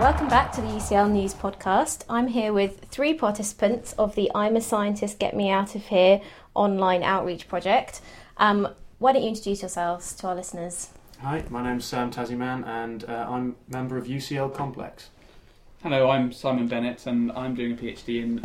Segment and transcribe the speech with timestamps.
[0.00, 2.04] Welcome back to the UCL News Podcast.
[2.08, 6.22] I'm here with three participants of the I'm a Scientist, Get Me Out of Here
[6.54, 8.00] online outreach project.
[8.38, 8.66] Um,
[8.98, 10.88] why don't you introduce yourselves to our listeners?
[11.20, 15.10] Hi, my name's Sam Tazzyman and uh, I'm a member of UCL Complex.
[15.82, 18.38] Hello, I'm Simon Bennett and I'm doing a PhD in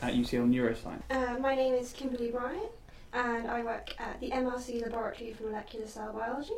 [0.00, 1.02] at UCL Neuroscience.
[1.10, 2.70] Uh, my name is Kimberly Bryon
[3.12, 6.54] and I work at the MRC Laboratory for Molecular Cell Biology.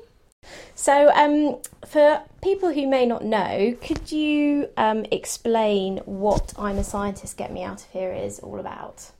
[0.74, 6.84] So, um, for people who may not know, could you um, explain what I'm a
[6.84, 9.10] Scientist, Get Me Out of Here is all about?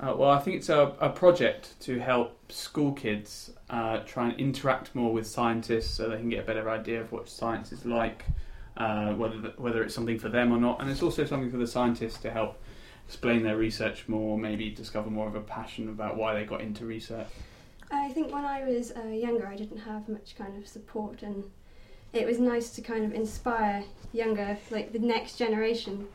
[0.00, 4.40] Uh, well, I think it's a, a project to help school kids uh, try and
[4.40, 7.84] interact more with scientists so they can get a better idea of what science is
[7.84, 8.24] like,
[8.78, 10.80] uh, whether, whether it's something for them or not.
[10.80, 12.62] And it's also something for the scientists to help
[13.06, 16.86] explain their research more, maybe discover more of a passion about why they got into
[16.86, 17.26] research.
[17.90, 21.44] I think when I was uh, younger, I didn't have much kind of support, and
[22.12, 26.08] it was nice to kind of inspire younger, like the next generation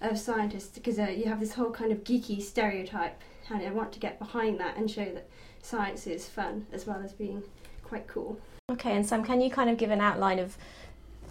[0.00, 3.92] of scientists, because uh, you have this whole kind of geeky stereotype, and I want
[3.92, 5.28] to get behind that and show that
[5.62, 7.42] science is fun as well as being
[7.84, 8.38] quite cool.
[8.70, 10.56] Okay, and Sam, can you kind of give an outline of,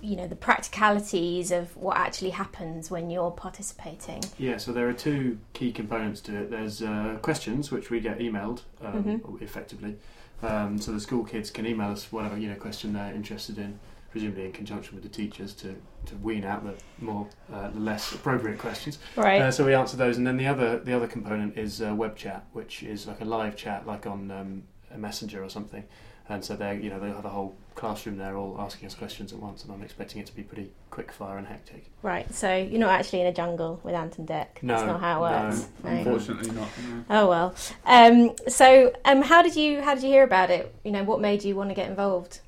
[0.02, 4.24] you know, the practicalities of what actually happens when you're participating?
[4.38, 6.52] Yeah, so there are two key components to it.
[6.52, 9.42] There's uh, questions which we get emailed um, Mhm.
[9.42, 9.98] effectively,
[10.42, 13.80] um, so the school kids can email us whatever you know question they're interested in,
[14.12, 18.14] presumably in conjunction with the teachers to, to wean out the more uh, the less
[18.14, 19.00] appropriate questions.
[19.16, 19.42] Right.
[19.42, 22.16] Uh, so we answer those, and then the other the other component is uh, web
[22.16, 25.84] chat, which is like a live chat, like on um, a messenger or something.
[26.30, 29.34] And so they you know they have a whole classroom there, all asking us questions
[29.34, 31.86] at once, and I'm expecting it to be pretty quick fire and hectic.
[32.04, 34.48] Right, so you're not actually in a jungle with Ant and Dec.
[34.62, 35.68] No, That's not how it works.
[35.84, 35.90] No.
[35.90, 36.68] Unfortunately, not.
[36.88, 37.04] no.
[37.10, 37.56] Oh well.
[37.86, 40.74] Um, so, um, how did you how did you hear about it?
[40.84, 42.42] You know, what made you want to get involved?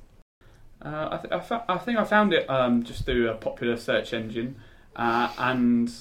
[0.84, 3.76] Uh, I, th- I, fo- I think I found it um, just through a popular
[3.76, 4.56] search engine,
[4.96, 5.92] uh, and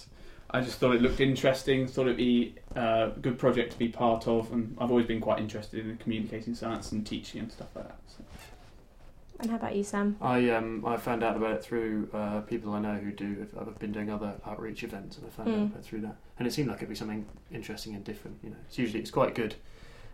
[0.53, 1.87] I just thought it looked interesting.
[1.87, 5.21] Thought it'd be uh, a good project to be part of, and I've always been
[5.21, 7.99] quite interested in communicating science and teaching and stuff like that.
[8.07, 8.23] So.
[9.39, 10.17] And how about you, Sam?
[10.21, 13.47] I um I found out about it through uh, people I know who do.
[13.59, 15.53] I've been doing other outreach events, and I found Mm.
[15.53, 16.15] out about it through that.
[16.37, 18.37] And it seemed like it'd be something interesting and different.
[18.43, 19.55] You know, it's usually it's quite good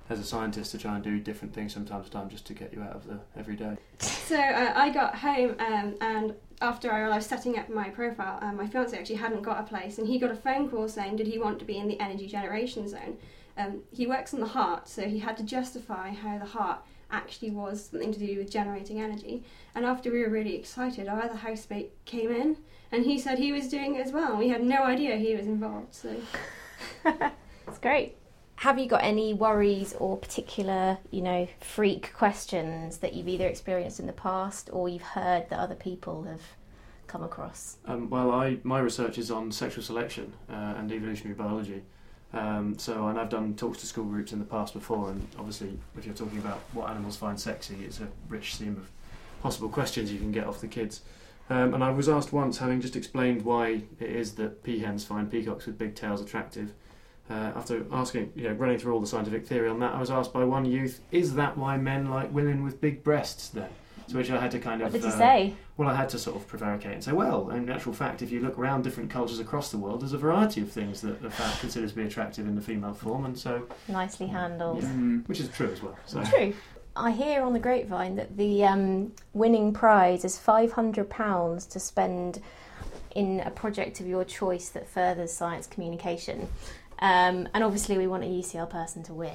[0.10, 2.54] as a scientist to try and do different things from time to time, just to
[2.54, 3.78] get you out of the everyday.
[4.00, 8.40] So uh, I got home um, and after I, I was setting up my profile,
[8.42, 11.18] um, my fiance actually hadn't got a place, and he got a phone call saying,
[11.18, 13.18] did he want to be in the energy generation zone?
[13.58, 16.80] Um, he works in the heart, so he had to justify how the heart
[17.10, 19.44] actually was something to do with generating energy.
[19.74, 22.58] And after we were really excited, our other housemate came in,
[22.92, 24.38] and he said he was doing it as well.
[24.38, 25.94] We had no idea he was involved.
[25.94, 26.16] So
[27.06, 28.18] it's great.
[28.62, 34.00] Have you got any worries or particular, you know, freak questions that you've either experienced
[34.00, 36.42] in the past or you've heard that other people have
[37.06, 37.78] come across?
[37.86, 41.84] Um, well, I my research is on sexual selection uh, and evolutionary biology.
[42.34, 45.78] Um, so, and I've done talks to school groups in the past before, and obviously,
[45.96, 48.90] if you're talking about what animals find sexy, it's a rich theme of
[49.44, 51.02] possible questions you can get off the kids.
[51.52, 55.30] Um, and I was asked once, having just explained why it is that peahens find
[55.30, 56.74] peacocks with big tails attractive.
[57.30, 60.10] Uh, after asking, you know, running through all the scientific theory on that, I was
[60.10, 63.70] asked by one youth, "Is that why men like women with big breasts?" Then,
[64.08, 64.94] to which I had to kind of.
[64.94, 65.54] What of did you uh, say?
[65.78, 68.40] well, I had to sort of prevaricate and say, well, in actual fact, if you
[68.40, 71.60] look around different cultures across the world, there's a variety of things that the found
[71.60, 74.82] considers to be attractive in the female form, and so, Nicely handled.
[74.82, 74.90] Yeah.
[74.90, 75.28] Mm.
[75.28, 75.98] which is true as well.
[76.06, 76.54] So, True.
[76.96, 82.42] I hear on the grapevine that the um, winning prize is £500 to spend
[83.14, 86.48] in a project of your choice that furthers science communication.
[87.00, 89.32] Um, and obviously, we want a UCL person to win,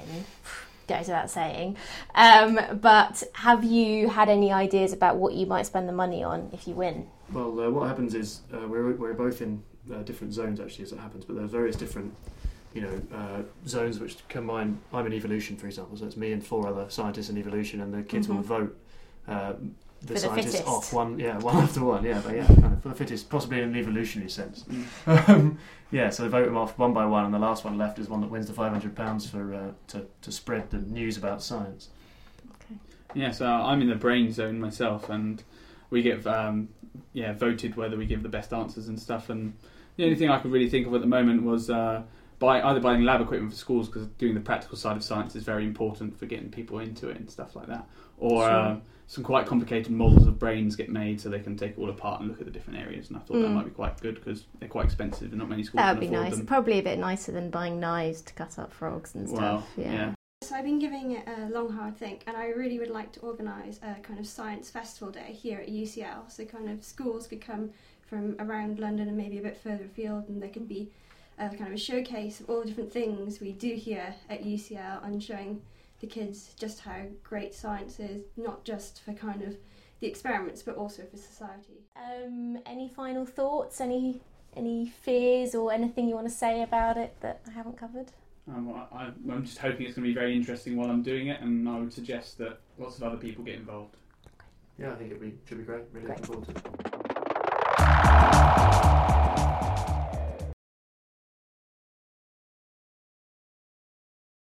[0.87, 1.77] goes without saying.
[2.15, 6.49] Um, but have you had any ideas about what you might spend the money on
[6.53, 7.07] if you win?
[7.31, 9.63] well, uh, what happens is uh, we're we're both in
[9.93, 12.13] uh, different zones actually as it happens, but there are various different.
[12.73, 14.79] You know, uh, zones which combine.
[14.91, 17.93] I'm in evolution, for example, so it's me and four other scientists in evolution, and
[17.93, 18.43] the kids will Mhm.
[18.45, 18.77] vote
[19.27, 19.53] uh,
[20.05, 20.67] the the scientists fittest.
[20.67, 23.59] off one, yeah, one after one, yeah, but yeah, kind of for the fittest, possibly
[23.59, 24.65] in an evolutionary sense.
[25.07, 25.57] Um,
[25.91, 28.09] yeah, so they vote them off one by one, and the last one left is
[28.09, 31.41] one that wins the five hundred pounds for uh, to to spread the news about
[31.41, 31.89] science.
[32.65, 32.75] Okay.
[33.13, 35.43] Yeah, so I'm in the brain zone myself, and
[35.89, 36.69] we get um,
[37.13, 39.29] yeah voted whether we give the best answers and stuff.
[39.29, 39.53] And
[39.95, 42.03] the only thing I could really think of at the moment was uh,
[42.39, 45.43] buy either buying lab equipment for schools because doing the practical side of science is
[45.43, 47.87] very important for getting people into it and stuff like that,
[48.17, 48.51] or Sure.
[48.51, 48.75] uh,
[49.07, 52.21] some quite complicated models of brains get made so they can take it all apart
[52.21, 53.09] and look at the different areas.
[53.09, 53.53] And I thought that Mm.
[53.53, 56.09] might be quite good because they're quite expensive and not many schools That would can
[56.11, 56.37] be nice.
[56.37, 56.45] them.
[56.45, 59.39] Probably a bit nicer than buying knives to cut up frogs and stuff.
[59.41, 59.91] Well, yeah.
[59.93, 60.13] yeah.
[60.41, 63.19] So I've been giving it a long hard think, and I really would like to
[63.21, 66.29] organise a kind of science festival day here at UCL.
[66.29, 67.69] So kind of schools could come
[68.01, 70.89] from around London and maybe a bit further afield, and there could be
[71.37, 75.05] a kind of a showcase of all the different things we do here at UCL,
[75.05, 75.61] and showing
[75.99, 79.55] the kids just how great science is, not just for kind of
[79.99, 81.85] the experiments, but also for society.
[81.95, 83.79] Um, any final thoughts?
[83.79, 84.21] Any
[84.55, 88.11] any fears or anything you want to say about it that I haven't covered?
[88.47, 91.41] Um, I, I'm just hoping it's going to be very interesting while I'm doing it,
[91.41, 93.95] and I would suggest that lots of other people get involved.
[94.77, 95.83] Yeah, I think it be, should be great.
[95.93, 96.29] Really Great.
[96.29, 96.92] looking forward to it.